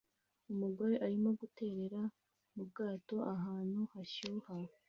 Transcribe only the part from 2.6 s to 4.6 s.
bwato ahantu hashyuha